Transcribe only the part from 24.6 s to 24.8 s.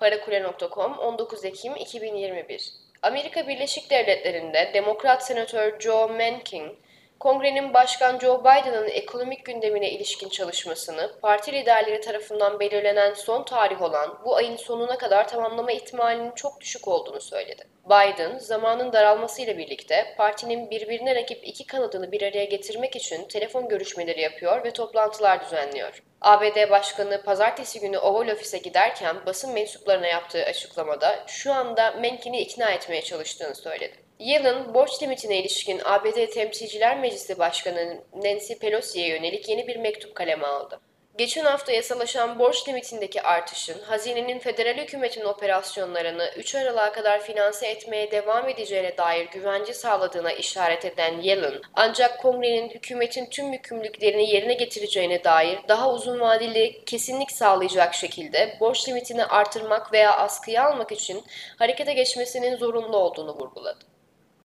ve